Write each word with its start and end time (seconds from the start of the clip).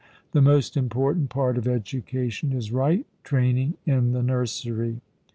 The 0.31 0.41
most 0.41 0.75
important 0.75 1.29
part 1.29 1.59
of 1.59 1.67
education 1.67 2.53
is 2.53 2.71
right 2.71 3.05
training 3.23 3.75
in 3.85 4.13
the 4.13 4.23
nursery. 4.23 4.99